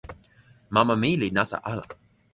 [0.73, 1.85] mama mi li nasa ala.